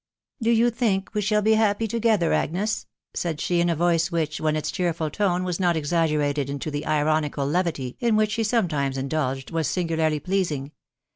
"Do 0.41 0.49
you 0.49 0.71
think 0.71 1.11
we 1.13 1.21
shall 1.21 1.43
be 1.43 1.53
happy 1.53 1.87
together,. 1.87 2.33
Agnes?" 2.33 2.87
said 3.13 3.39
she, 3.39 3.59
in 3.59 3.69
a 3.69 3.75
voice 3.75 4.11
which, 4.11 4.39
when 4.41 4.55
its 4.55 4.71
cheerful 4.71 5.11
tone 5.11 5.43
was 5.43 5.59
not 5.59 5.75
exag 5.75 6.09
gerated 6.09 6.49
into 6.49 6.71
the 6.71 6.85
ironieal 6.87 7.45
levity 7.45 7.97
in 7.99 8.15
which 8.15 8.31
she 8.31 8.43
sometimes 8.43 8.97
indulged, 8.97 9.51
was 9.51 9.67
singularly 9.67 10.19
pleasing. 10.19 10.71